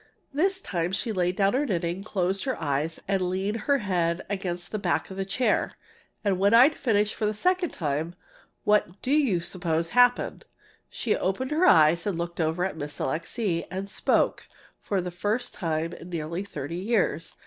[0.33, 4.71] This time she laid down her knitting, closed her eyes, and leaned her head against
[4.71, 5.73] the back of the chair.
[6.25, 8.15] And when I'd finished for the second time,
[8.63, 10.45] what do you suppose happened?
[10.89, 14.47] She opened her eyes, looked over at Miss Alixe, and spoke,
[14.81, 17.35] for the first time in nearly thirty years!